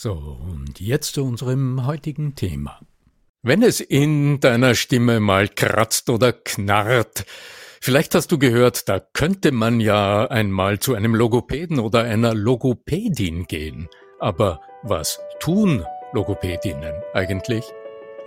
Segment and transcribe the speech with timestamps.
[0.00, 2.78] So, und jetzt zu unserem heutigen Thema.
[3.42, 7.24] Wenn es in deiner Stimme mal kratzt oder knarrt,
[7.80, 13.48] vielleicht hast du gehört, da könnte man ja einmal zu einem Logopäden oder einer Logopädin
[13.48, 13.88] gehen.
[14.20, 17.64] Aber was tun Logopädinnen eigentlich?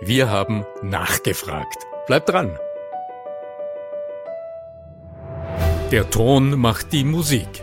[0.02, 1.86] Wir haben nachgefragt.
[2.06, 2.54] Bleib dran!
[5.90, 7.62] Der Ton macht die Musik.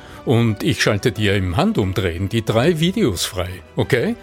[0.25, 4.15] und ich schalte dir im Handumdrehen die drei Videos frei, okay?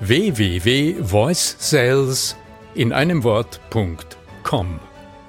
[0.00, 2.34] www.voicesales
[2.74, 4.80] in einem Wort.com.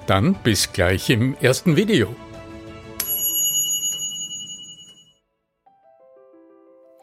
[0.06, 2.16] Dann bis gleich im ersten Video.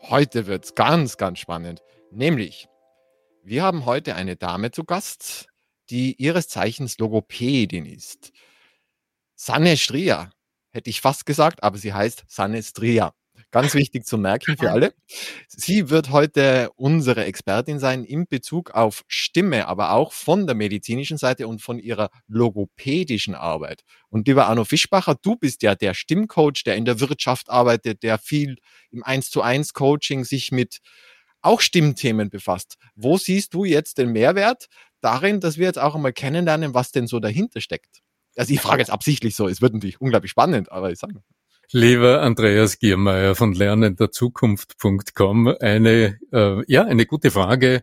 [0.09, 1.81] Heute wird's ganz, ganz spannend.
[2.11, 2.67] Nämlich,
[3.41, 5.47] wir haben heute eine Dame zu Gast,
[5.89, 8.31] die ihres Zeichens Logopädin ist.
[9.35, 10.31] Sanne Strier
[10.73, 13.13] hätte ich fast gesagt, aber sie heißt Sanestria.
[13.51, 14.93] Ganz wichtig zu merken für alle.
[15.47, 21.17] Sie wird heute unsere Expertin sein in Bezug auf Stimme, aber auch von der medizinischen
[21.17, 23.83] Seite und von ihrer logopädischen Arbeit.
[24.09, 28.17] Und lieber Arno Fischbacher, du bist ja der Stimmcoach, der in der Wirtschaft arbeitet, der
[28.17, 28.57] viel
[28.91, 30.79] im 1 zu 1 Coaching sich mit
[31.41, 32.77] auch Stimmthemen befasst.
[32.95, 34.67] Wo siehst du jetzt den Mehrwert
[35.01, 38.01] darin, dass wir jetzt auch einmal kennenlernen, was denn so dahinter steckt?
[38.35, 41.21] Also ich frage jetzt absichtlich so, es wird natürlich unglaublich spannend, aber ich sage.
[41.71, 47.81] Lieber Andreas Giermeier von lernenderzukunft.com, eine, äh, ja, eine gute Frage,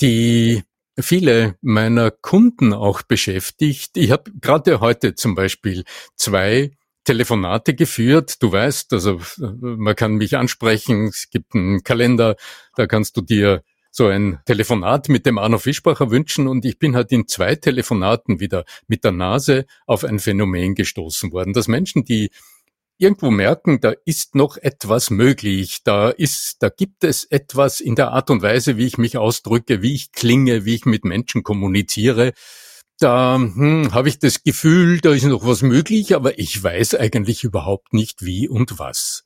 [0.00, 0.62] die
[0.98, 3.96] viele meiner Kunden auch beschäftigt.
[3.96, 5.84] Ich habe gerade heute zum Beispiel
[6.16, 6.72] zwei
[7.04, 8.42] Telefonate geführt.
[8.42, 12.36] Du weißt, also man kann mich ansprechen, es gibt einen Kalender,
[12.76, 16.94] da kannst du dir so ein Telefonat mit dem Arno Fischbacher wünschen und ich bin
[16.94, 22.04] halt in zwei Telefonaten wieder mit der Nase auf ein Phänomen gestoßen worden, dass Menschen,
[22.04, 22.30] die
[22.98, 28.10] irgendwo merken, da ist noch etwas möglich, da ist, da gibt es etwas in der
[28.12, 32.32] Art und Weise, wie ich mich ausdrücke, wie ich klinge, wie ich mit Menschen kommuniziere.
[32.98, 37.44] Da hm, habe ich das Gefühl, da ist noch was möglich, aber ich weiß eigentlich
[37.44, 39.24] überhaupt nicht wie und was.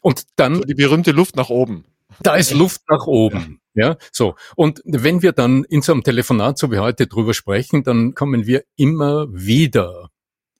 [0.00, 1.84] Und dann die berühmte Luft nach oben.
[2.22, 3.60] Da ist Luft nach oben.
[3.74, 4.36] Ja, so.
[4.54, 8.46] Und wenn wir dann in so einem Telefonat, so wie heute, drüber sprechen, dann kommen
[8.46, 10.08] wir immer wieder,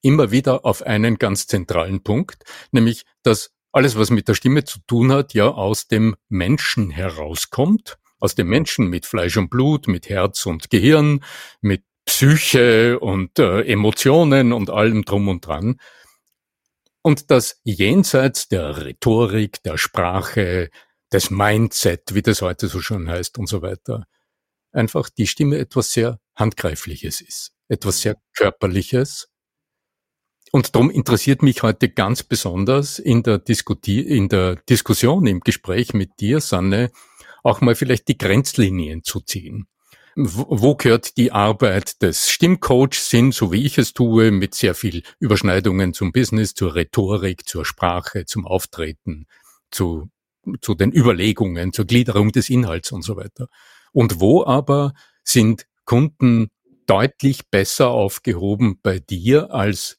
[0.02, 4.80] immer wieder auf einen ganz zentralen Punkt, nämlich, dass alles, was mit der Stimme zu
[4.86, 10.08] tun hat, ja aus dem Menschen herauskommt, aus dem Menschen mit Fleisch und Blut, mit
[10.08, 11.24] Herz und Gehirn,
[11.60, 15.80] mit Psyche und äh, Emotionen und allem drum und dran.
[17.02, 20.70] Und das jenseits der Rhetorik, der Sprache,
[21.10, 24.06] das Mindset, wie das heute so schon heißt und so weiter.
[24.72, 29.28] Einfach die Stimme etwas sehr Handgreifliches ist, etwas sehr Körperliches.
[30.52, 35.92] Und darum interessiert mich heute ganz besonders in der, Diskuti in der Diskussion, im Gespräch
[35.92, 36.90] mit dir, Sanne,
[37.42, 39.66] auch mal vielleicht die Grenzlinien zu ziehen.
[40.14, 44.74] Wo, wo gehört die Arbeit des Stimmcoachs hin, so wie ich es tue, mit sehr
[44.74, 49.26] viel Überschneidungen zum Business, zur Rhetorik, zur Sprache, zum Auftreten,
[49.70, 50.08] zu
[50.60, 53.48] zu den Überlegungen, zur Gliederung des Inhalts und so weiter.
[53.92, 54.92] Und wo aber
[55.24, 56.50] sind Kunden
[56.86, 59.98] deutlich besser aufgehoben bei dir als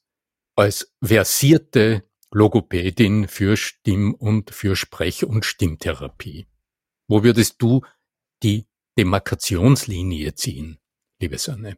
[0.56, 6.48] als versierte Logopädin für Stimm- und für Sprech- und Stimmtherapie.
[7.08, 7.82] Wo würdest du
[8.44, 8.68] die
[8.98, 10.80] Demarkationslinie ziehen,
[11.22, 11.78] liebe Sanne?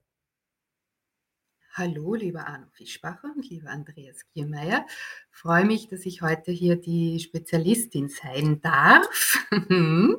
[1.79, 4.85] Hallo, lieber Arno Fischbacher und lieber Andreas Giermeier.
[5.31, 9.47] Freue mich, dass ich heute hier die Spezialistin sein darf.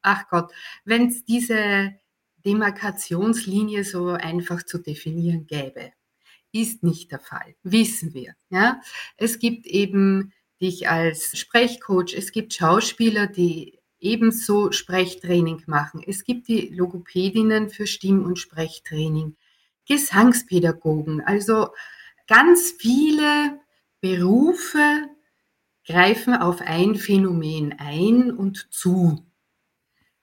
[0.00, 0.50] Ach Gott,
[0.86, 1.92] wenn es diese
[2.38, 5.92] Demarkationslinie so einfach zu definieren gäbe,
[6.52, 8.32] ist nicht der Fall, wissen wir.
[8.48, 8.80] Ja?
[9.18, 16.02] Es gibt eben dich als Sprechcoach, es gibt Schauspieler, die ebenso Sprechtraining machen.
[16.06, 19.36] Es gibt die Logopädinnen für Stimm- und Sprechtraining,
[19.88, 21.68] Gesangspädagogen, also
[22.26, 23.60] ganz viele
[24.00, 25.08] Berufe
[25.86, 29.24] greifen auf ein Phänomen ein und zu.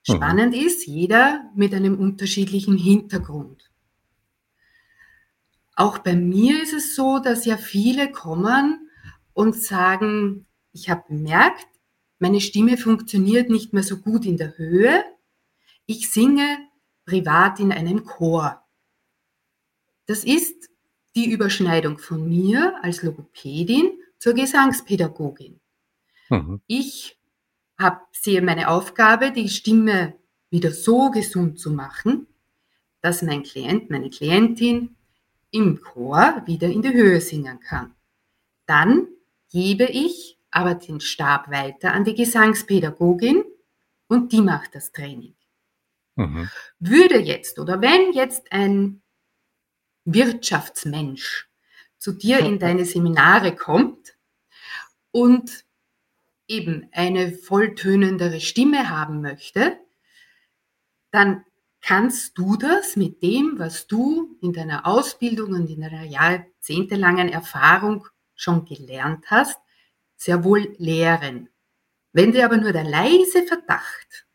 [0.08, 0.14] Mhm.
[0.16, 0.62] Spannend mhm.
[0.66, 3.72] ist, jeder mit einem unterschiedlichen Hintergrund.
[5.76, 8.90] Auch bei mir ist es so, dass ja viele kommen
[9.34, 11.68] und sagen, ich habe bemerkt,
[12.20, 15.04] meine Stimme funktioniert nicht mehr so gut in der Höhe.
[15.86, 16.60] Ich singe
[17.06, 18.65] privat in einem Chor.
[20.06, 20.69] Das ist
[21.16, 25.60] die Überschneidung von mir als Logopädin zur Gesangspädagogin.
[26.30, 26.62] Mhm.
[26.68, 27.18] Ich
[27.78, 30.16] habe sehe meine Aufgabe, die Stimme
[30.50, 32.28] wieder so gesund zu machen,
[33.02, 34.96] dass mein Klient, meine Klientin
[35.52, 37.94] im Chor wieder in die Höhe singen kann.
[38.66, 39.07] Dann
[39.52, 43.44] gebe ich aber den Stab weiter an die Gesangspädagogin
[44.07, 45.36] und die macht das Training.
[46.16, 46.50] Mhm.
[46.80, 49.02] Würde jetzt oder wenn jetzt ein
[50.06, 51.50] Wirtschaftsmensch
[51.98, 54.16] zu dir in deine Seminare kommt
[55.12, 55.66] und
[56.48, 59.80] eben eine volltönendere Stimme haben möchte,
[61.12, 61.44] dann
[61.81, 68.07] kannst du das mit dem, was du in deiner Ausbildung und in deiner jahrzehntelangen Erfahrung
[68.36, 69.60] schon gelernt hast,
[70.16, 71.50] sehr wohl lehren.
[72.12, 74.25] Wenn dir aber nur der leise Verdacht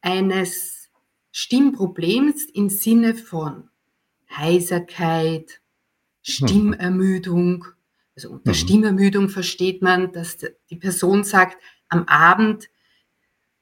[0.00, 0.90] eines
[1.30, 3.70] Stimmproblems im Sinne von
[4.30, 5.60] Heiserkeit,
[6.22, 7.64] Stimmermüdung,
[8.14, 8.54] also unter mhm.
[8.54, 10.38] Stimmermüdung versteht man, dass
[10.70, 11.56] die Person sagt,
[11.88, 12.68] am Abend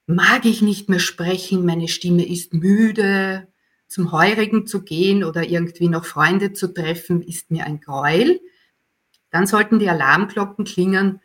[0.07, 3.49] mag ich nicht mehr sprechen, meine Stimme ist müde,
[3.89, 8.41] zum Heurigen zu gehen oder irgendwie noch Freunde zu treffen, ist mir ein Gräuel,
[9.31, 11.21] dann sollten die Alarmglocken klingen,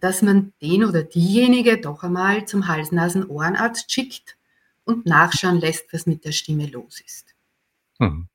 [0.00, 4.36] dass man den oder diejenige doch einmal zum Hals-Nasen-Ohrenarzt schickt
[4.84, 7.34] und nachschauen lässt, was mit der Stimme los ist.
[7.98, 8.28] Hm.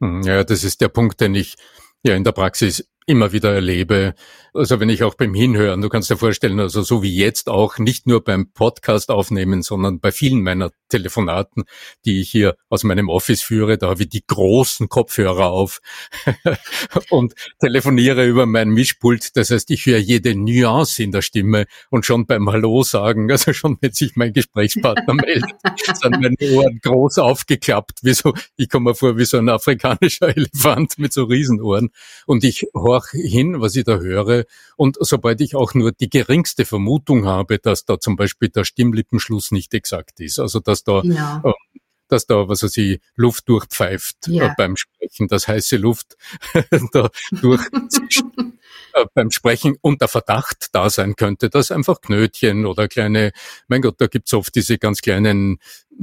[0.00, 1.56] Hm ja, das ist der Punkt, den ich
[2.02, 4.14] ja in der Praxis immer wieder erlebe.
[4.52, 7.78] Also wenn ich auch beim Hinhören, du kannst dir vorstellen, also so wie jetzt auch,
[7.78, 11.64] nicht nur beim Podcast aufnehmen, sondern bei vielen meiner Telefonaten,
[12.04, 15.80] die ich hier aus meinem Office führe, da habe ich die großen Kopfhörer auf
[17.10, 19.36] und telefoniere über mein Mischpult.
[19.36, 23.52] Das heißt, ich höre jede Nuance in der Stimme und schon beim Hallo sagen, also
[23.52, 25.54] schon wenn sich mein Gesprächspartner meldet,
[25.94, 30.34] sind meine Ohren groß aufgeklappt, wie so, ich komme mir vor wie so ein afrikanischer
[30.34, 31.90] Elefant mit so Riesenohren
[32.26, 34.44] und ich horch hin, was ich da höre
[34.76, 39.52] und sobald ich auch nur die geringste Vermutung habe, dass da zum Beispiel der Stimmlippenschluss
[39.52, 41.42] nicht exakt ist, also dass da ja.
[41.44, 41.52] äh,
[42.08, 44.46] dass da, was weiß ich, Luft durchpfeift ja.
[44.46, 46.16] äh, beim Sprechen, dass heiße Luft
[46.92, 47.62] da durch
[48.94, 53.32] äh, beim Sprechen und der Verdacht da sein könnte, dass einfach Knötchen oder kleine,
[53.68, 55.58] mein Gott, da gibt's oft diese ganz kleinen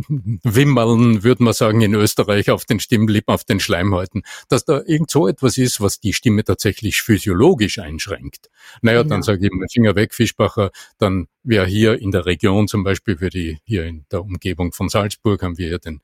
[0.08, 5.12] Wimmeln, würde man sagen, in Österreich auf den Stimmlippen, auf den Schleimhäuten, dass da irgend
[5.12, 8.50] so etwas ist, was die Stimme tatsächlich physiologisch einschränkt.
[8.82, 9.16] Naja, genau.
[9.16, 13.18] dann sage ich mal Finger weg, Fischbacher, dann wäre hier in der Region zum Beispiel
[13.18, 16.02] für die, hier in der Umgebung von Salzburg haben wir ja den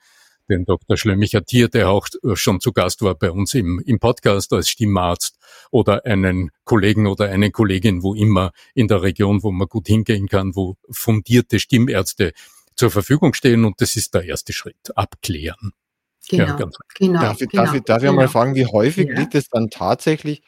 [0.49, 0.97] den Dr.
[0.97, 5.37] Schlömicher Tier, der auch schon zu Gast war bei uns im, im Podcast als Stimmarzt
[5.71, 10.27] oder einen Kollegen oder eine Kollegin, wo immer in der Region, wo man gut hingehen
[10.27, 12.33] kann, wo fundierte Stimmärzte
[12.75, 15.73] zur Verfügung stehen und das ist der erste Schritt, abklären.
[16.29, 16.69] Genau, ja, genau.
[16.69, 18.13] Darf, ich, genau, darf ich, darf ich genau.
[18.13, 19.19] mal fragen, wie häufig ja.
[19.19, 20.41] liegt es dann tatsächlich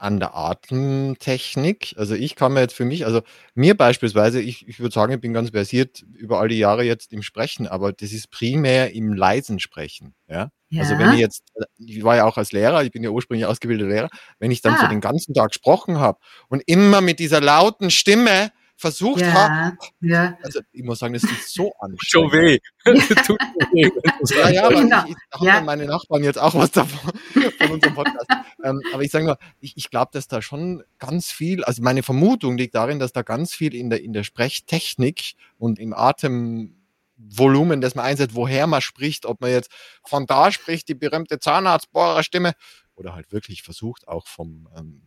[0.00, 1.94] an der Atemtechnik.
[1.98, 3.20] Also ich kann mir jetzt für mich, also
[3.54, 7.12] mir beispielsweise, ich, ich würde sagen, ich bin ganz versiert über all die Jahre jetzt
[7.12, 10.14] im Sprechen, aber das ist primär im leisen Sprechen.
[10.26, 10.50] Ja?
[10.70, 10.82] ja.
[10.82, 11.44] Also wenn ich jetzt,
[11.78, 14.74] ich war ja auch als Lehrer, ich bin ja ursprünglich ausgebildeter Lehrer, wenn ich dann
[14.74, 14.80] ah.
[14.80, 19.76] so den ganzen Tag gesprochen habe und immer mit dieser lauten Stimme versucht ja, habe.
[20.00, 20.38] Ja.
[20.42, 22.02] Also ich muss sagen, das ist so anstrengend.
[22.02, 22.58] Schon weh.
[23.26, 23.40] Tut
[23.72, 23.90] weh.
[24.36, 25.04] ja, ja, aber genau.
[25.06, 25.60] ich, ich ja.
[25.60, 27.12] meine Nachbarn jetzt auch was davon
[27.58, 28.26] von unserem Podcast.
[28.64, 32.02] ähm, aber ich sage nur, ich, ich glaube, dass da schon ganz viel, also meine
[32.02, 36.76] Vermutung liegt darin, dass da ganz viel in der, in der Sprechtechnik und im Atem
[37.22, 39.70] Volumen, das man einsetzt, woher man spricht, ob man jetzt
[40.04, 42.54] von da spricht, die berühmte Zahnarztbohrerstimme,
[42.94, 45.02] oder halt wirklich versucht, auch vom, ähm,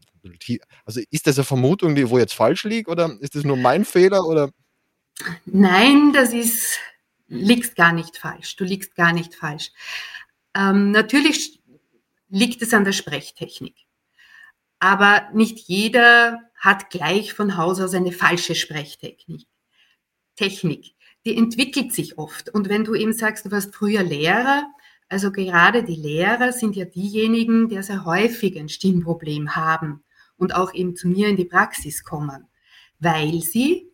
[0.85, 3.85] also ist das eine Vermutung, die wo jetzt falsch liegt, oder ist das nur mein
[3.85, 4.51] Fehler, oder?
[5.45, 6.79] Nein, das ist,
[7.27, 8.55] liegst gar nicht falsch.
[8.55, 9.71] Du liegst gar nicht falsch.
[10.55, 11.61] Ähm, natürlich
[12.29, 13.75] liegt es an der Sprechtechnik.
[14.79, 19.47] Aber nicht jeder hat gleich von Haus aus eine falsche Sprechtechnik.
[20.35, 22.49] Technik, die entwickelt sich oft.
[22.49, 24.65] Und wenn du eben sagst, du warst früher Lehrer,
[25.09, 30.03] also gerade die Lehrer sind ja diejenigen, die sehr häufig ein Stimmproblem haben
[30.43, 32.47] und auch eben zu mir in die Praxis kommen,
[32.99, 33.89] weil sie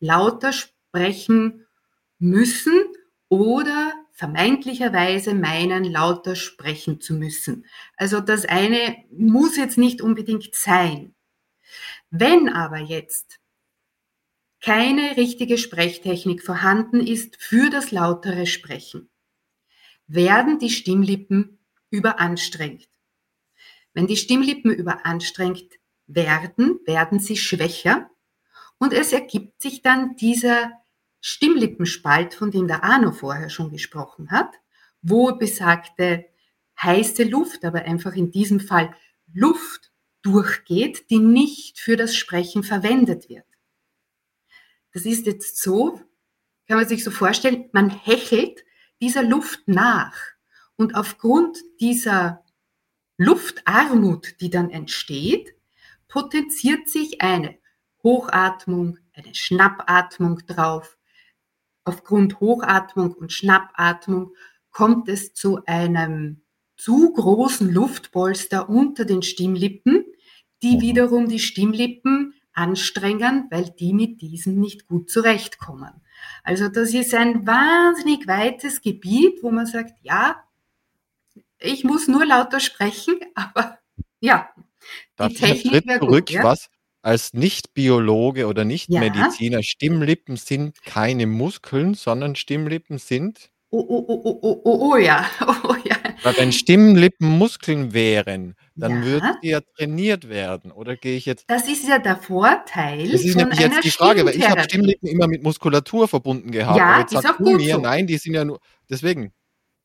[0.00, 1.66] lauter sprechen
[2.18, 2.82] müssen
[3.28, 7.66] oder vermeintlicherweise meinen, lauter sprechen zu müssen.
[7.96, 11.14] Also das eine muss jetzt nicht unbedingt sein.
[12.10, 13.38] Wenn aber jetzt
[14.60, 19.10] keine richtige Sprechtechnik vorhanden ist für das lautere Sprechen,
[20.06, 21.58] werden die Stimmlippen
[21.90, 22.91] überanstrengt.
[23.94, 28.10] Wenn die Stimmlippen überanstrengt werden, werden sie schwächer
[28.78, 30.72] und es ergibt sich dann dieser
[31.20, 34.54] Stimmlippenspalt, von dem der Arno vorher schon gesprochen hat,
[35.02, 36.26] wo besagte
[36.82, 38.94] heiße Luft, aber einfach in diesem Fall
[39.32, 43.46] Luft durchgeht, die nicht für das Sprechen verwendet wird.
[44.92, 46.00] Das ist jetzt so,
[46.66, 48.64] kann man sich so vorstellen, man hechelt
[49.00, 50.16] dieser Luft nach
[50.76, 52.44] und aufgrund dieser
[53.22, 55.54] Luftarmut, die dann entsteht,
[56.08, 57.56] potenziert sich eine
[58.02, 60.98] Hochatmung, eine Schnappatmung drauf.
[61.84, 64.34] Aufgrund Hochatmung und Schnappatmung
[64.70, 66.42] kommt es zu einem
[66.76, 70.04] zu großen Luftpolster unter den Stimmlippen,
[70.62, 70.80] die mhm.
[70.80, 76.02] wiederum die Stimmlippen anstrengen, weil die mit diesem nicht gut zurechtkommen.
[76.42, 80.42] Also das ist ein wahnsinnig weites Gebiet, wo man sagt, ja,
[81.62, 83.78] ich muss nur lauter sprechen, aber
[84.20, 84.50] ja,
[85.16, 86.30] Darf die Technik wäre gut.
[86.30, 86.44] Ja?
[86.44, 86.68] Was?
[87.02, 89.62] als Nicht-Biologe oder Nicht-Mediziner, ja.
[89.62, 93.50] Stimmlippen sind keine Muskeln, sondern Stimmlippen sind.
[93.70, 95.26] Oh, oh, oh, oh, oh, oh, oh ja.
[95.64, 95.96] Oh, ja.
[96.22, 99.04] Weil wenn Stimmlippen Muskeln wären, dann ja.
[99.04, 100.70] würden die ja trainiert werden.
[100.70, 101.44] Oder gehe ich jetzt.
[101.48, 103.10] Das ist ja der Vorteil.
[103.10, 106.78] Das ist nämlich jetzt die Frage, weil ich habe Stimmlippen immer mit Muskulatur verbunden gehabt.
[106.78, 107.80] Ja, jetzt ist auch gut mir, so.
[107.80, 108.60] nein, die sind ja nur.
[108.88, 109.32] Deswegen.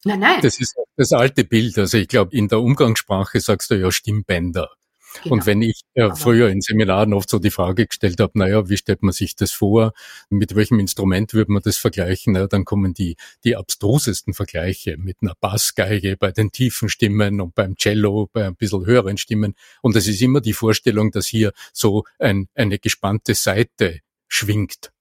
[0.07, 0.39] Nein, nein.
[0.41, 1.77] Das ist das alte Bild.
[1.77, 4.69] Also ich glaube, in der Umgangssprache sagst du ja Stimmbänder.
[5.23, 5.35] Genau.
[5.35, 8.77] Und wenn ich äh, früher in Seminaren oft so die Frage gestellt habe, naja, wie
[8.77, 9.93] stellt man sich das vor?
[10.29, 12.33] Mit welchem Instrument würde man das vergleichen?
[12.33, 17.55] Naja, dann kommen die, die abstrusesten Vergleiche mit einer Bassgeige bei den tiefen Stimmen und
[17.55, 19.55] beim Cello bei ein bisschen höheren Stimmen.
[19.81, 24.91] Und es ist immer die Vorstellung, dass hier so ein, eine gespannte Seite schwingt.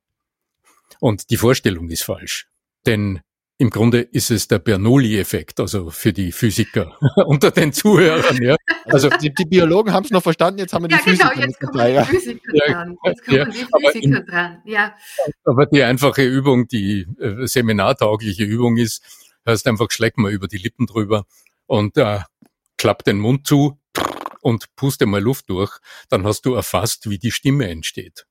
[1.01, 2.49] Und die Vorstellung ist falsch.
[2.87, 3.21] Denn
[3.59, 6.97] im Grunde ist es der Bernoulli-Effekt, also für die Physiker
[7.27, 8.43] unter den Zuhörern.
[8.43, 8.57] Ja.
[8.85, 11.47] Also die, die Biologen haben es noch verstanden, jetzt haben wir die ja, Physiker genau,
[11.47, 12.73] jetzt kommen die Physiker ja.
[12.73, 12.97] dran.
[13.05, 14.63] Jetzt kommen ja, die Physiker in, dran.
[14.67, 14.95] Ja.
[15.45, 19.03] Aber die einfache Übung, die äh, seminartaugliche Übung ist,
[19.47, 21.25] heißt einfach, schlägt mal über die Lippen drüber
[21.67, 22.21] und äh,
[22.77, 23.79] klappt den Mund zu
[24.43, 25.79] und puste mal Luft durch,
[26.11, 28.27] dann hast du erfasst, wie die Stimme entsteht.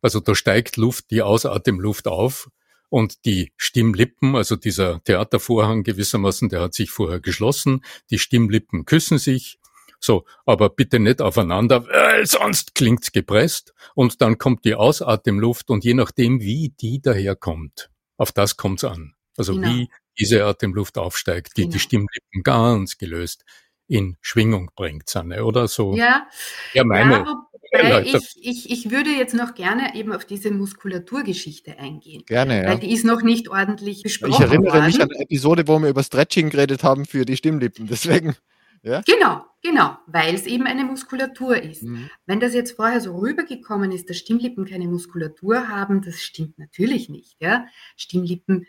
[0.00, 2.48] Also da steigt Luft, die Ausatemluft auf
[2.90, 9.18] und die Stimmlippen, also dieser Theatervorhang gewissermaßen, der hat sich vorher geschlossen, die Stimmlippen küssen
[9.18, 9.58] sich,
[10.00, 15.84] so, aber bitte nicht aufeinander, weil sonst klingt's gepresst und dann kommt die Ausatemluft und
[15.84, 19.14] je nachdem, wie die daherkommt, auf das kommt's an.
[19.36, 19.68] Also genau.
[19.68, 21.72] wie diese Atemluft aufsteigt, die genau.
[21.72, 23.44] die Stimmlippen ganz gelöst
[23.86, 25.94] in Schwingung bringt, Sanne, oder so?
[25.94, 26.26] Ja,
[26.74, 27.24] ja meine.
[27.24, 32.24] Ja, Wobei ich, ich, ich würde jetzt noch gerne eben auf diese Muskulaturgeschichte eingehen.
[32.26, 32.68] Gerne, ja.
[32.68, 34.86] Weil die ist noch nicht ordentlich besprochen Ich erinnere worden.
[34.86, 37.86] mich an eine Episode, wo wir über Stretching geredet haben für die Stimmlippen.
[37.86, 38.34] Deswegen.
[38.82, 39.02] Ja?
[39.06, 41.82] Genau, genau, weil es eben eine Muskulatur ist.
[41.82, 42.08] Mhm.
[42.26, 47.08] Wenn das jetzt vorher so rübergekommen ist, dass Stimmlippen keine Muskulatur haben, das stimmt natürlich
[47.08, 47.36] nicht.
[47.40, 47.66] Ja?
[47.96, 48.66] Stimmlippen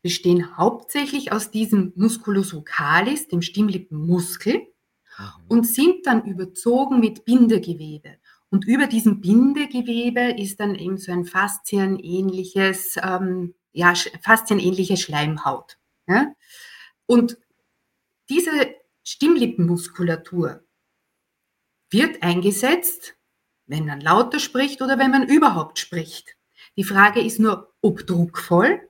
[0.00, 5.24] bestehen hauptsächlich aus diesem Musculus vocalis, dem Stimmlippenmuskel, mhm.
[5.48, 8.16] und sind dann überzogen mit Bindegewebe.
[8.52, 15.78] Und über diesem Bindegewebe ist dann eben so ein faszienähnliches, ähm, ja, faszienähnliche Schleimhaut.
[16.06, 16.34] Ja?
[17.06, 17.38] Und
[18.28, 18.50] diese
[19.04, 20.62] Stimmlippenmuskulatur
[21.88, 23.14] wird eingesetzt,
[23.64, 26.36] wenn man lauter spricht oder wenn man überhaupt spricht.
[26.76, 28.86] Die Frage ist nur, ob druckvoll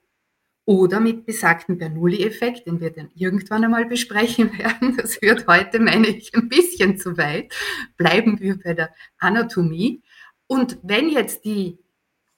[0.64, 4.96] oder mit besagten Bernoulli-Effekt, den wir dann irgendwann einmal besprechen werden.
[4.96, 7.54] Das wird heute, meine ich, ein bisschen zu weit.
[7.96, 10.02] Bleiben wir bei der Anatomie.
[10.46, 11.78] Und wenn jetzt die,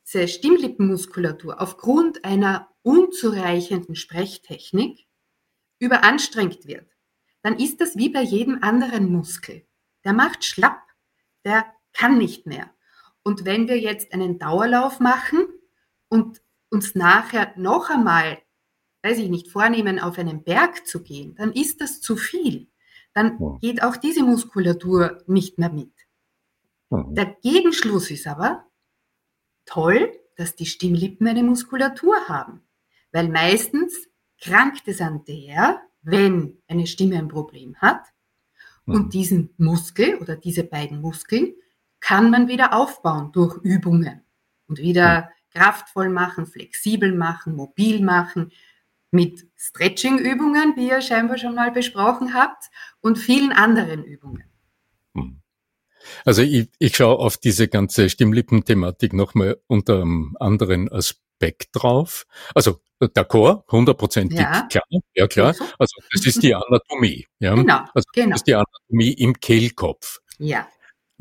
[0.07, 5.07] diese Stimmlippenmuskulatur aufgrund einer unzureichenden Sprechtechnik
[5.79, 6.89] überanstrengt wird,
[7.43, 9.67] dann ist das wie bei jedem anderen Muskel.
[10.05, 10.81] Der macht schlapp,
[11.45, 12.71] der kann nicht mehr.
[13.23, 15.47] Und wenn wir jetzt einen Dauerlauf machen
[16.09, 16.41] und
[16.75, 18.39] uns nachher noch einmal,
[19.03, 22.69] weiß ich nicht, vornehmen, auf einen Berg zu gehen, dann ist das zu viel.
[23.15, 25.93] Dann geht auch diese Muskulatur nicht mehr mit.
[26.91, 27.15] Mhm.
[27.15, 28.67] Der Gegenschluss ist aber
[29.65, 32.63] toll, dass die Stimmlippen eine Muskulatur haben.
[33.13, 34.09] Weil meistens
[34.41, 38.03] krankt es an der, wenn eine Stimme ein Problem hat.
[38.85, 39.11] Und mhm.
[39.11, 41.55] diesen Muskel oder diese beiden Muskeln
[42.01, 44.23] kann man wieder aufbauen durch Übungen
[44.67, 45.31] und wieder.
[45.55, 48.53] Kraftvoll machen, flexibel machen, mobil machen,
[49.11, 52.65] mit Stretching-Übungen, wie ihr scheinbar schon mal besprochen habt,
[53.01, 54.45] und vielen anderen Übungen.
[55.15, 55.41] Mhm.
[56.25, 62.27] Also ich, ich schaue auf diese ganze Stimmlippen-Thematik nochmal unter einem anderen Aspekt drauf.
[62.55, 64.67] Also d'accord, hundertprozentig ja.
[64.69, 64.85] klar,
[65.15, 65.55] ja klar.
[65.79, 67.27] Also das ist die Anatomie.
[67.39, 67.55] Ja?
[67.55, 68.35] Genau, also das genau.
[68.35, 70.21] ist die Anatomie im Kehlkopf.
[70.39, 70.67] Ja.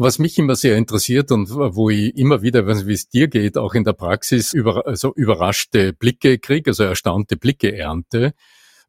[0.03, 3.73] Was mich immer sehr interessiert und wo ich immer wieder, wie es dir geht, auch
[3.73, 8.33] in der Praxis über, also überraschte Blicke kriege, also erstaunte Blicke ernte,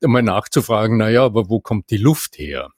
[0.03, 2.73] einmal nachzufragen, naja, aber wo kommt die Luft her?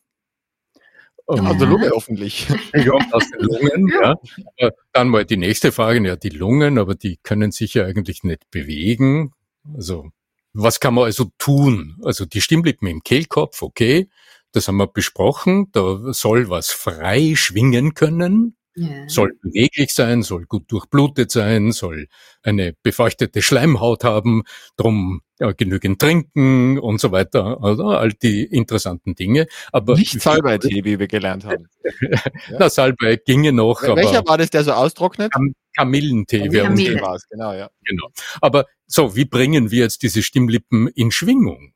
[1.30, 2.46] Ja, aus der Lunge hoffentlich.
[2.74, 4.16] Ja, aus den Lungen, ja.
[4.58, 4.70] ja.
[4.92, 8.50] Dann mal die nächste Frage, ja, die Lungen, aber die können sich ja eigentlich nicht
[8.50, 9.32] bewegen.
[9.74, 10.10] Also,
[10.52, 11.96] was kann man also tun?
[12.04, 14.10] Also die Stimmlippen im Kehlkopf, okay.
[14.56, 15.66] Das haben wir besprochen.
[15.72, 18.56] Da soll was frei schwingen können.
[18.74, 19.06] Ja.
[19.06, 22.08] Soll beweglich sein, soll gut durchblutet sein, soll
[22.42, 24.44] eine befeuchtete Schleimhaut haben,
[24.78, 29.46] drum ja, genügend trinken und so weiter, also all die interessanten Dinge.
[29.72, 31.68] Aber nicht Salbei-Tee, wie wir gelernt haben.
[32.00, 32.20] ja.
[32.58, 33.82] Na, Salbei ginge noch.
[33.82, 35.32] Welcher aber war das, der so austrocknet?
[35.32, 37.18] Kam Kamillentee Kamille.
[37.30, 37.68] genau, ja.
[37.84, 38.08] Genau.
[38.40, 41.74] Aber so, wie bringen wir jetzt diese Stimmlippen in Schwingung?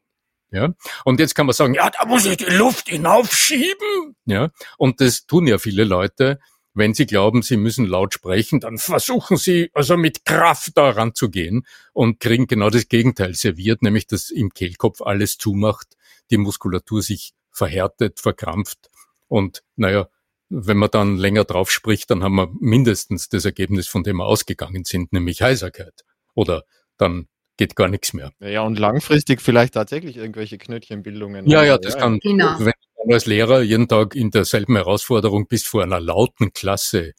[0.52, 4.17] Ja, und jetzt kann man sagen, ja, da muss ich die Luft hinaufschieben.
[4.26, 6.41] Ja, und das tun ja viele Leute.
[6.73, 11.67] Wenn sie glauben, sie müssen laut sprechen, dann versuchen sie also mit Kraft da ranzugehen
[11.93, 15.97] und kriegen genau das Gegenteil serviert, nämlich dass im Kehlkopf alles zumacht,
[16.30, 18.89] die Muskulatur sich verhärtet, verkrampft
[19.30, 20.08] und naja,
[20.49, 24.26] wenn man dann länger drauf spricht, dann haben wir mindestens das Ergebnis, von dem wir
[24.26, 26.04] ausgegangen sind, nämlich Heiserkeit.
[26.34, 26.65] Oder
[26.97, 27.28] dann
[27.61, 28.33] geht gar nichts mehr.
[28.41, 31.47] Ja, und langfristig vielleicht tatsächlich irgendwelche Knötchenbildungen.
[31.47, 32.59] Ja, ja, das ja, kann, genau.
[32.59, 32.73] wenn
[33.07, 37.13] du als Lehrer jeden Tag in derselben Herausforderung bist vor einer lauten Klasse,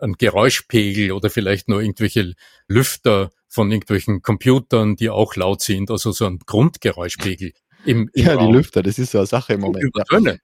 [0.00, 2.34] ein Geräuschpegel oder vielleicht nur irgendwelche
[2.66, 7.52] Lüfter von irgendwelchen Computern, die auch laut sind, also so ein Grundgeräuschpegel.
[7.84, 8.48] Im, im ja, Raum.
[8.48, 9.92] die Lüfter, das ist so eine Sache im Moment.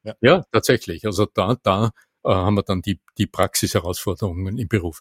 [0.04, 0.14] Ja.
[0.20, 1.06] ja, tatsächlich.
[1.06, 1.90] Also da, da
[2.24, 5.00] äh, haben wir dann die, die Praxisherausforderungen im Beruf.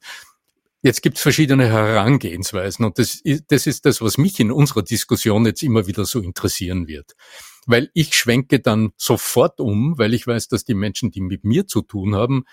[0.86, 4.84] Jetzt gibt es verschiedene Herangehensweisen und das ist, das ist das, was mich in unserer
[4.84, 7.15] Diskussion jetzt immer wieder so interessieren wird.
[7.65, 11.67] Weil ich schwenke dann sofort um, weil ich weiß, dass die Menschen, die mit mir
[11.67, 12.43] zu tun haben,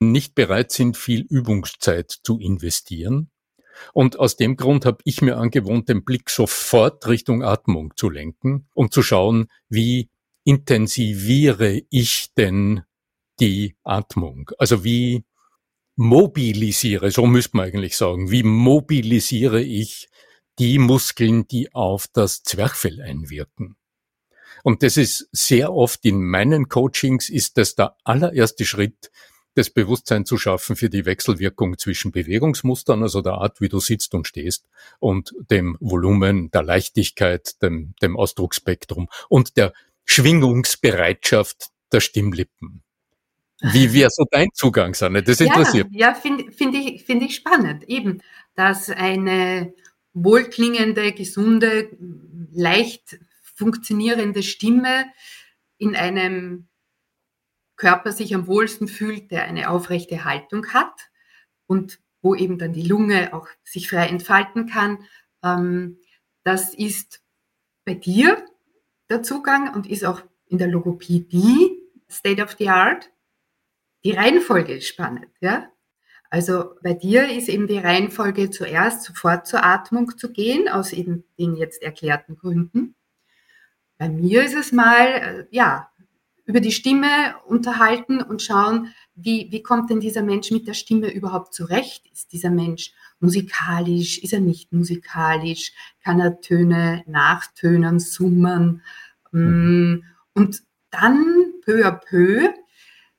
[0.00, 3.30] nicht bereit sind, viel Übungszeit zu investieren.
[3.92, 8.68] Und aus dem Grund habe ich mir angewohnt, den Blick sofort Richtung Atmung zu lenken,
[8.72, 10.08] um zu schauen, wie
[10.44, 12.84] intensiviere ich denn
[13.38, 14.50] die Atmung?
[14.56, 15.24] Also wie
[15.96, 20.08] mobilisiere, so müsste man eigentlich sagen, wie mobilisiere ich
[20.58, 23.76] die Muskeln, die auf das Zwerchfell einwirken.
[24.62, 29.10] Und das ist sehr oft in meinen Coachings ist das der allererste Schritt,
[29.54, 34.14] das Bewusstsein zu schaffen für die Wechselwirkung zwischen Bewegungsmustern, also der Art, wie du sitzt
[34.14, 34.66] und stehst,
[34.98, 39.72] und dem Volumen, der Leichtigkeit, dem, dem Ausdrucksspektrum und der
[40.04, 42.82] Schwingungsbereitschaft der Stimmlippen.
[43.60, 45.22] Wie wäre so dein Zugang, Sanne?
[45.22, 47.84] Das interessiert Ja, ja finde find ich, find ich spannend.
[47.88, 48.22] Eben,
[48.54, 49.72] dass eine
[50.12, 51.90] wohlklingende, gesunde,
[52.52, 55.06] leicht funktionierende Stimme
[55.78, 56.68] in einem
[57.76, 61.10] Körper sich am wohlsten fühlt, der eine aufrechte Haltung hat
[61.66, 65.04] und wo eben dann die Lunge auch sich frei entfalten kann.
[65.42, 65.98] Ähm,
[66.42, 67.22] das ist
[67.84, 68.44] bei dir
[69.08, 73.10] der Zugang und ist auch in der Logopädie State of the Art.
[74.06, 75.68] Die Reihenfolge ist spannend, ja.
[76.30, 81.24] Also bei dir ist eben die Reihenfolge zuerst sofort zur Atmung zu gehen, aus eben
[81.40, 82.94] den jetzt erklärten Gründen.
[83.98, 85.90] Bei mir ist es mal, äh, ja,
[86.44, 91.12] über die Stimme unterhalten und schauen, wie, wie kommt denn dieser Mensch mit der Stimme
[91.12, 92.06] überhaupt zurecht?
[92.12, 94.18] Ist dieser Mensch musikalisch?
[94.18, 95.72] Ist er nicht musikalisch?
[96.04, 98.82] Kann er Töne nachtönen, summen?
[99.32, 102.54] Mm, und dann peu à peu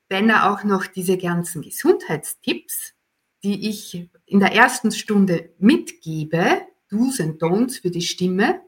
[0.08, 2.94] wenn er auch noch diese ganzen Gesundheitstipps,
[3.42, 8.62] die ich in der ersten Stunde mitgebe, Do's and Don'ts für die Stimme.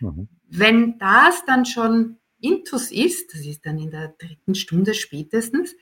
[0.00, 0.28] Mhm.
[0.48, 5.76] Wenn das dann schon Intus ist, das ist dann in der dritten Stunde spätestens,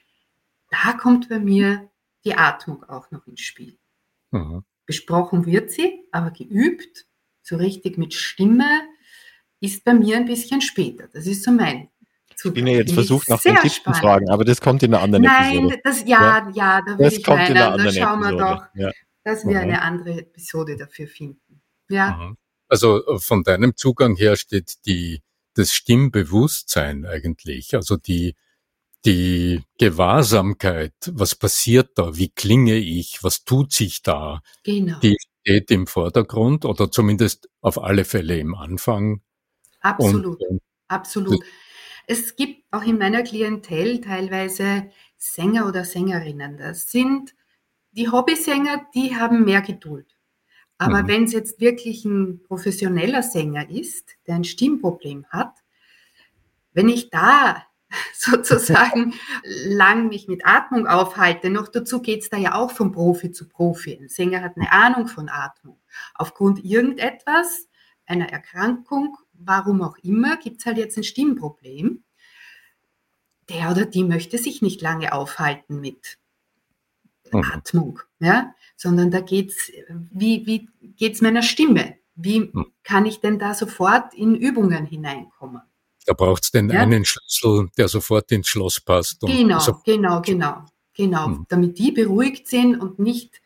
[0.70, 1.88] da kommt bei mir
[2.24, 3.78] die Atmung auch noch ins Spiel.
[4.32, 4.64] Mhm.
[4.84, 7.06] Besprochen wird sie, aber geübt,
[7.42, 8.68] so richtig mit Stimme,
[9.60, 11.08] ist bei mir ein bisschen später.
[11.08, 11.88] Das ist so mein
[12.44, 15.24] Bin ja jetzt versucht, nach den Tipps zu fragen, aber das kommt in einer anderen
[15.24, 15.68] Nein, Episode.
[15.68, 18.36] Nein, das, ja, ja, ja, da würde ich meinen, da schauen wir Episode.
[18.38, 18.90] doch, ja.
[19.24, 19.62] dass wir mhm.
[19.62, 21.62] eine andere Episode dafür finden.
[21.88, 22.34] Ja.
[22.68, 25.22] Also äh, von deinem Zugang her steht die,
[25.54, 28.36] das Stimmbewusstsein eigentlich, also die,
[29.04, 34.98] die Gewahrsamkeit, was passiert da, wie klinge ich, was tut sich da, genau.
[35.00, 39.22] die steht im Vordergrund oder zumindest auf alle Fälle im Anfang.
[39.80, 41.44] Absolut, und, absolut.
[42.10, 46.56] Es gibt auch in meiner Klientel teilweise Sänger oder Sängerinnen.
[46.56, 47.34] Das sind
[47.92, 50.16] die Hobbysänger, die haben mehr Geduld.
[50.78, 51.08] Aber mhm.
[51.08, 55.52] wenn es jetzt wirklich ein professioneller Sänger ist, der ein Stimmproblem hat,
[56.72, 57.66] wenn ich da
[58.14, 59.12] sozusagen
[59.66, 61.50] lang mich mit Atmung aufhalte.
[61.50, 63.98] Noch dazu geht es da ja auch von Profi zu Profi.
[64.00, 65.78] Ein Sänger hat eine Ahnung von Atmung.
[66.14, 67.68] Aufgrund irgendetwas,
[68.06, 72.04] einer Erkrankung, warum auch immer, gibt es halt jetzt ein Stimmproblem.
[73.48, 76.18] Der oder die möchte sich nicht lange aufhalten mit
[77.32, 77.44] mhm.
[77.44, 78.54] Atmung, ja?
[78.76, 81.96] sondern da geht es, wie, wie geht es meiner Stimme?
[82.14, 82.72] Wie mhm.
[82.82, 85.62] kann ich denn da sofort in Übungen hineinkommen?
[86.04, 86.80] Da braucht es den ja?
[86.80, 89.20] einen Schlüssel, der sofort ins Schloss passt.
[89.20, 91.26] genau, so genau, genau, genau.
[91.26, 91.46] Hm.
[91.48, 93.42] Damit die beruhigt sind und nicht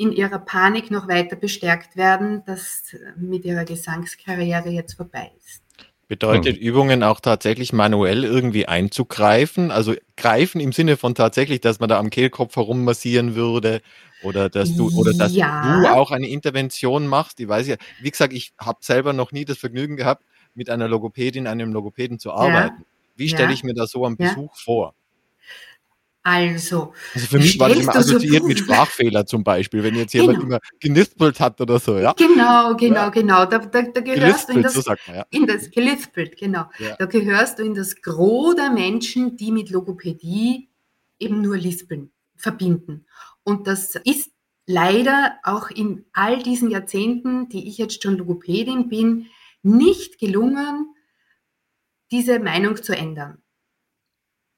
[0.00, 5.62] in ihrer Panik noch weiter bestärkt werden, dass mit ihrer Gesangskarriere jetzt vorbei ist.
[6.08, 6.62] Bedeutet hm.
[6.62, 9.70] Übungen auch tatsächlich manuell irgendwie einzugreifen?
[9.70, 13.82] Also greifen im Sinne von tatsächlich, dass man da am Kehlkopf herummassieren würde
[14.22, 15.82] oder dass du oder dass ja.
[15.82, 17.38] du auch eine Intervention machst.
[17.38, 20.88] Ich weiß ja, wie gesagt, ich habe selber noch nie das Vergnügen gehabt, mit einer
[20.88, 22.76] Logopädin, einem Logopäden zu arbeiten.
[22.78, 22.84] Ja.
[23.16, 23.54] Wie stelle ja.
[23.54, 24.62] ich mir das so am Besuch ja.
[24.64, 24.94] vor?
[26.22, 30.12] Also, also für mich war das immer assoziiert so mit Sprachfehler zum Beispiel, wenn jetzt
[30.12, 30.48] jemand genau.
[30.48, 32.12] immer genispelt hat oder so, ja?
[32.12, 33.46] Genau, genau, genau.
[33.46, 35.24] Da, da, da gehörst du in das, so man, ja.
[35.30, 36.66] in das gelispelt, genau.
[36.78, 36.96] Ja.
[36.98, 40.68] Da gehörst du in das Gros der Menschen, die mit Logopädie
[41.18, 43.06] eben nur Lispeln verbinden.
[43.42, 44.30] Und das ist
[44.66, 49.26] leider auch in all diesen Jahrzehnten, die ich jetzt schon Logopädin bin,
[49.62, 50.94] nicht gelungen,
[52.10, 53.38] diese Meinung zu ändern.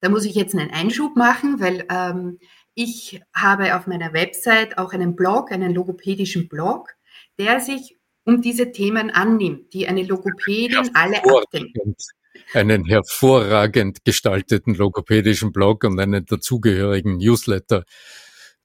[0.02, 2.40] Da muss ich jetzt einen Einschub machen, weil ähm,
[2.74, 6.90] ich habe auf meiner Website auch einen Blog, einen logopädischen Blog,
[7.38, 12.02] der sich um diese Themen annimmt, die eine Logopädin alle abdenkt.
[12.52, 17.84] Einen hervorragend gestalteten logopädischen Blog und einen dazugehörigen Newsletter.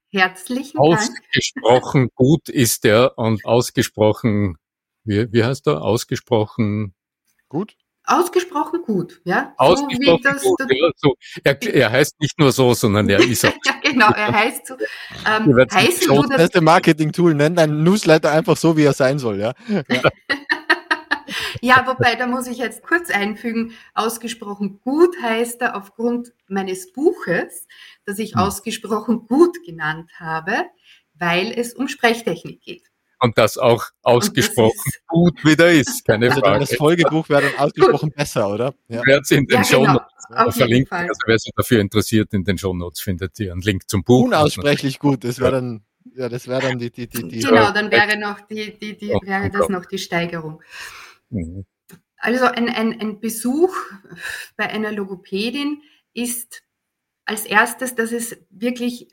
[0.09, 0.99] Herzlichen Dank.
[0.99, 4.57] Ausgesprochen gut ist er und ausgesprochen
[5.03, 5.83] wie, wie heißt er?
[5.83, 6.95] Ausgesprochen
[7.47, 7.77] gut?
[8.09, 9.53] Ausgesprochen gut, ja.
[9.57, 11.15] Ausgesprochen so das, gut, das, ja, so.
[11.43, 13.51] Er, er, heißt nicht nur so, sondern er ist auch.
[13.65, 14.75] ja, genau, er heißt so.
[15.25, 19.41] Ähm, heißen du das beste Marketing-Tool, nenn deinen Newsletter einfach so, wie er sein soll,
[19.41, 19.53] ja.
[19.67, 19.83] ja.
[21.61, 27.67] ja, wobei, da muss ich jetzt kurz einfügen, ausgesprochen gut heißt er aufgrund meines Buches,
[28.05, 28.39] das ich hm.
[28.39, 30.53] ausgesprochen gut genannt habe,
[31.13, 32.86] weil es um Sprechtechnik geht
[33.19, 36.05] und das auch ausgesprochen gut wieder ist.
[36.05, 36.59] Keine also Frage.
[36.59, 38.73] Das Folgebuch wäre dann ausgesprochen besser, oder?
[38.87, 39.01] Ja.
[39.05, 39.93] Wer in den ja, Show genau.
[40.29, 43.89] Notes verlinkt, also wer sich dafür interessiert, in den Show Notes findet ihr einen Link
[43.89, 44.25] zum Buch.
[44.25, 45.83] Unaussprechlich gut, das wäre dann,
[46.15, 47.39] ja, das wäre dann die, die, die, die.
[47.39, 50.61] Genau, dann wäre noch die, die, die, wäre das noch die Steigerung.
[51.29, 51.65] Mhm.
[52.19, 53.75] Also ein, ein, ein Besuch
[54.55, 55.81] bei einer Logopädin
[56.13, 56.63] ist
[57.25, 59.09] als erstes, dass es wirklich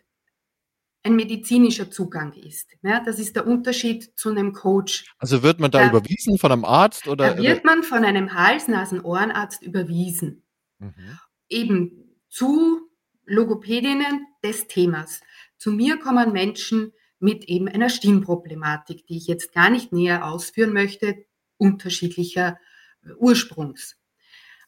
[1.04, 2.70] ein medizinischer Zugang ist.
[2.82, 5.04] Ja, das ist der Unterschied zu einem Coach.
[5.18, 7.34] Also wird man da, da überwiesen von einem Arzt oder?
[7.34, 10.42] Da wird man von einem Hals-Nasen-Ohrenarzt überwiesen.
[10.78, 11.18] Mhm.
[11.48, 12.88] Eben zu
[13.26, 15.20] Logopädinnen des Themas.
[15.58, 20.72] Zu mir kommen Menschen mit eben einer Stimmproblematik, die ich jetzt gar nicht näher ausführen
[20.72, 21.24] möchte,
[21.58, 22.58] unterschiedlicher
[23.18, 23.96] Ursprungs.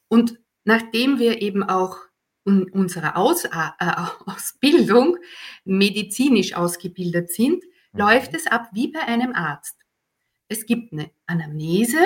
[0.09, 1.97] Und nachdem wir eben auch
[2.47, 3.51] unserer Aus, äh,
[4.27, 5.19] Ausbildung
[5.65, 8.01] medizinisch ausgebildet sind, mhm.
[8.01, 9.77] läuft es ab wie bei einem Arzt.
[10.49, 11.99] Es gibt eine Anamnese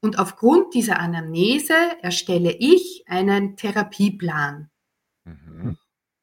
[0.00, 4.70] und aufgrund dieser Anamnese erstelle ich einen Therapieplan.
[5.24, 5.78] Mhm.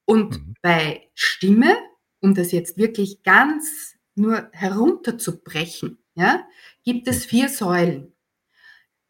[0.05, 0.53] Und mhm.
[0.61, 1.77] bei Stimme,
[2.19, 6.47] um das jetzt wirklich ganz nur herunterzubrechen, ja,
[6.83, 8.13] gibt es vier Säulen.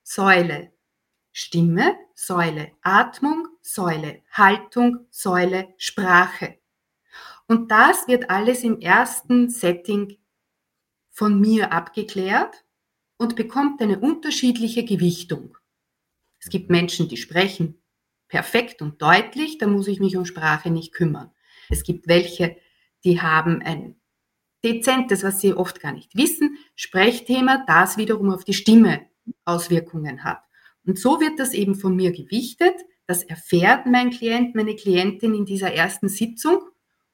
[0.04, 0.72] Säule
[1.32, 6.58] Stimme, Säule Atmung, Säule Haltung, Säule Sprache.
[7.48, 10.18] Und das wird alles im ersten Setting
[11.12, 12.66] von mir abgeklärt
[13.18, 15.58] und bekommt eine unterschiedliche Gewichtung.
[16.40, 17.80] Es gibt Menschen, die sprechen
[18.28, 21.32] perfekt und deutlich, da muss ich mich um Sprache nicht kümmern.
[21.70, 22.58] Es gibt welche,
[23.04, 23.96] die haben ein
[24.64, 29.06] dezentes, was sie oft gar nicht wissen, Sprechthema, das wiederum auf die Stimme
[29.46, 30.47] Auswirkungen hat.
[30.88, 32.74] Und so wird das eben von mir gewichtet.
[33.06, 36.62] Das erfährt mein Klient, meine Klientin in dieser ersten Sitzung.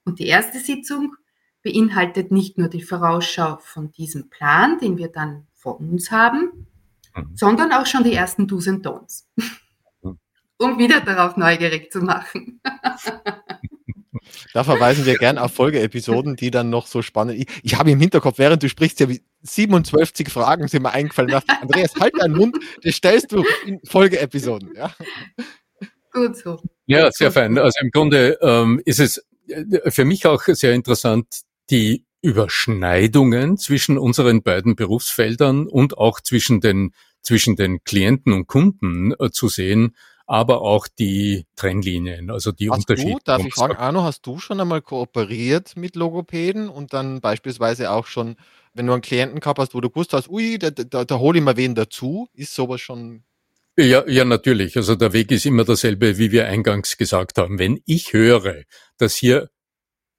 [0.06, 1.16] Und die erste Sitzung
[1.64, 6.68] beinhaltet nicht nur die Vorausschau von diesem Plan, den wir dann vor uns haben,
[7.16, 7.36] mhm.
[7.36, 10.20] sondern auch schon die ersten Do's und Don'ts, mhm.
[10.58, 12.62] um wieder darauf neugierig zu machen.
[14.54, 17.40] Da verweisen wir gern auf Folgeepisoden, die dann noch so spannend.
[17.40, 19.08] Ich, ich habe im Hinterkopf, während du sprichst, ja
[19.42, 21.32] 27 Fragen sind mir eingefallen.
[21.32, 24.74] Dachte, Andreas, halt deinen Mund, das stellst du in Folgeepisoden.
[24.76, 24.94] Ja.
[26.12, 26.62] Gut so.
[26.86, 27.58] Ja, sehr fein.
[27.58, 31.26] Also im Grunde ähm, ist es äh, für mich auch sehr interessant,
[31.70, 39.14] die Überschneidungen zwischen unseren beiden Berufsfeldern und auch zwischen den, zwischen den Klienten und Kunden
[39.20, 43.14] äh, zu sehen, aber auch die Trennlinien, also die hast Unterschiede.
[43.14, 47.92] Du, darf ich fragen, Arno, hast du schon einmal kooperiert mit Logopäden und dann beispielsweise
[47.92, 48.38] auch schon,
[48.74, 51.40] wenn du einen Klienten gehabt hast, wo du gewusst hast, ui, da, da, da hole
[51.40, 53.24] ich mal wen dazu, ist sowas schon
[53.76, 54.78] ja, ja, natürlich.
[54.78, 57.58] Also der Weg ist immer derselbe, wie wir eingangs gesagt haben.
[57.58, 58.66] Wenn ich höre,
[59.00, 59.50] dass hier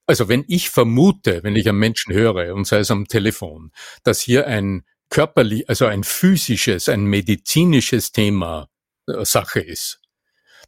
[0.07, 3.71] also wenn ich vermute, wenn ich einen Menschen höre und sei es am Telefon,
[4.03, 8.69] dass hier ein körperlich, also ein physisches, ein medizinisches Thema
[9.07, 10.01] Sache ist,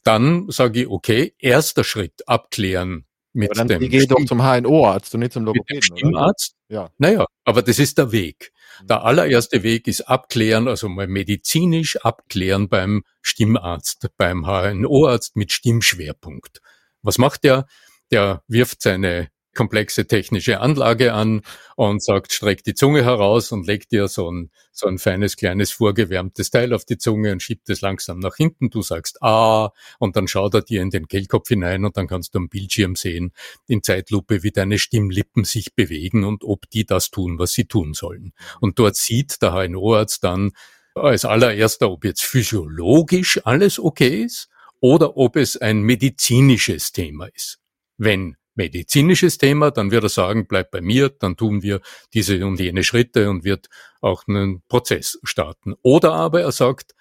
[0.04, 3.82] dann sage ich, okay, erster Schritt abklären mit aber dann dem.
[3.82, 5.76] Ich gehe doch zum HNO-Arzt und nicht zum Logopäden.
[5.76, 6.54] Mit dem Stimmarzt?
[6.68, 6.90] Ja.
[6.98, 8.52] Naja, aber das ist der Weg.
[8.82, 16.60] Der allererste Weg ist abklären, also mal medizinisch abklären beim Stimmarzt, beim HNO-Arzt mit Stimmschwerpunkt.
[17.02, 17.66] Was macht der?
[18.10, 21.42] der wirft seine komplexe technische Anlage an
[21.74, 25.72] und sagt, streck die Zunge heraus und legt dir so ein, so ein feines, kleines,
[25.72, 28.70] vorgewärmtes Teil auf die Zunge und schiebt es langsam nach hinten.
[28.70, 32.34] Du sagst Ah und dann schaut er dir in den Kehlkopf hinein und dann kannst
[32.34, 33.32] du am Bildschirm sehen,
[33.66, 37.94] in Zeitlupe, wie deine Stimmlippen sich bewegen und ob die das tun, was sie tun
[37.94, 38.32] sollen.
[38.60, 40.52] Und dort sieht der HNO-Arzt dann
[40.94, 44.48] als allererster, ob jetzt physiologisch alles okay ist
[44.80, 47.58] oder ob es ein medizinisches Thema ist.
[47.98, 51.80] Wenn medizinisches Thema, dann wird er sagen, bleib bei mir, dann tun wir
[52.14, 53.68] diese und jene Schritte und wird
[54.00, 55.74] auch einen Prozess starten.
[55.82, 56.94] Oder aber er sagt,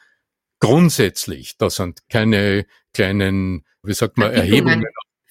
[0.60, 4.84] grundsätzlich, das sind keine kleinen, wie sagt man, Erhebungen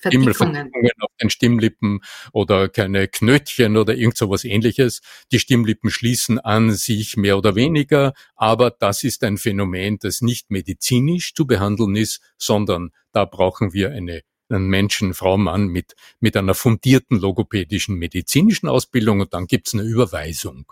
[0.04, 2.00] Verdickungen auf den Stimmlippen
[2.32, 5.00] oder keine Knötchen oder irgend so was ähnliches.
[5.32, 10.50] Die Stimmlippen schließen an sich mehr oder weniger, aber das ist ein Phänomen, das nicht
[10.50, 16.54] medizinisch zu behandeln ist, sondern da brauchen wir eine Menschen, Frau, Mann mit, mit einer
[16.54, 20.66] fundierten logopädischen medizinischen Ausbildung und dann gibt's eine Überweisung.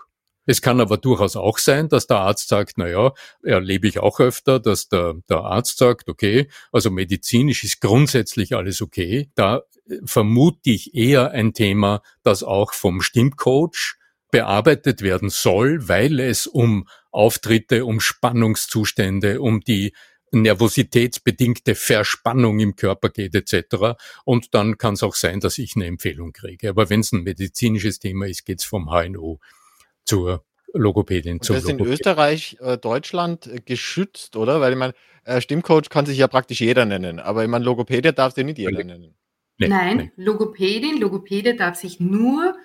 [0.45, 4.19] Es kann aber durchaus auch sein, dass der Arzt sagt, na ja, erlebe ich auch
[4.19, 9.29] öfter, dass der, der Arzt sagt, okay, also medizinisch ist grundsätzlich alles okay.
[9.35, 13.95] Da äh, vermute ich eher ein Thema, das auch vom Stimmcoach
[14.31, 19.93] bearbeitet werden soll, weil es um Auftritte, um Spannungszustände, um die
[20.41, 23.97] nervositätsbedingte Verspannung im Körper geht etc.
[24.25, 26.69] Und dann kann es auch sein, dass ich eine Empfehlung kriege.
[26.69, 29.39] Aber wenn es ein medizinisches Thema ist, geht es vom HNO
[30.05, 30.43] zur
[30.73, 31.33] Logopädin.
[31.33, 34.59] Und zum das ist in Österreich, äh, Deutschland äh, geschützt, oder?
[34.59, 34.93] Weil ich meine,
[35.23, 38.57] äh, Stimmcoach kann sich ja praktisch jeder nennen, aber ich meine, Logopädie darf sich nicht
[38.57, 39.15] jeder nennen.
[39.59, 40.11] Nee, Nein, nee.
[40.15, 42.55] Logopädin, Logopäde darf sich nur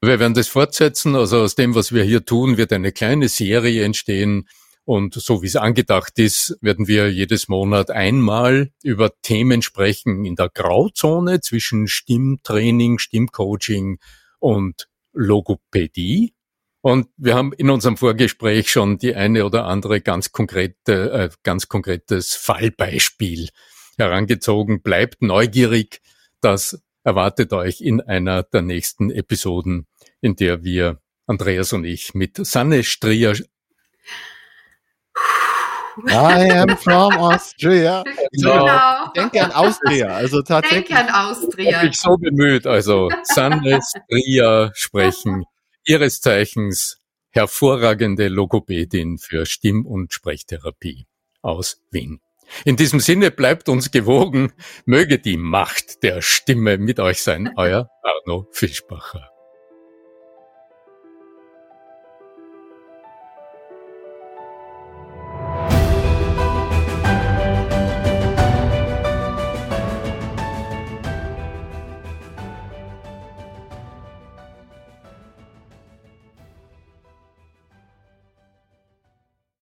[0.00, 1.16] wir werden das fortsetzen.
[1.16, 4.48] Also aus dem, was wir hier tun, wird eine kleine Serie entstehen.
[4.84, 10.34] Und so wie es angedacht ist, werden wir jedes Monat einmal über Themen sprechen in
[10.34, 13.98] der Grauzone zwischen Stimmtraining, Stimmcoaching
[14.40, 16.34] und Logopädie.
[16.82, 21.68] Und wir haben in unserem Vorgespräch schon die eine oder andere ganz konkrete, äh, ganz
[21.68, 23.50] konkretes Fallbeispiel
[23.96, 24.82] herangezogen.
[24.82, 26.02] Bleibt neugierig.
[26.40, 29.86] Das erwartet euch in einer der nächsten Episoden,
[30.20, 33.36] in der wir, Andreas und ich, mit Sanne Strier
[36.08, 38.02] I am from Austria.
[38.32, 38.64] Genau.
[38.64, 39.12] genau.
[39.14, 40.08] Denke an Austria.
[40.08, 40.88] Also tatsächlich.
[40.88, 41.78] Denke an Austria.
[41.78, 42.66] Hab ich so bemüht.
[42.66, 45.44] Also Sanne Strier sprechen
[45.84, 46.98] ihres Zeichens
[47.30, 51.06] hervorragende Logopädin für Stimm- und Sprechtherapie
[51.40, 52.20] aus Wien.
[52.64, 54.52] In diesem Sinne bleibt uns gewogen,
[54.84, 59.31] möge die Macht der Stimme mit euch sein, euer Arno Fischbacher.